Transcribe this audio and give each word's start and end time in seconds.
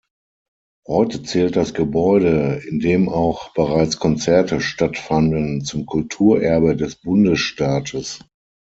Heute 0.87 1.21
zählt 1.21 1.55
das 1.55 1.75
Gebäude, 1.75 2.59
in 2.67 2.79
dem 2.79 3.07
auch 3.07 3.53
bereits 3.53 3.97
Konzerte 3.99 4.59
stattfanden, 4.59 5.63
zum 5.63 5.85
Kulturerbe 5.85 6.75
des 6.75 6.95
Bundesstaates. 6.95 8.19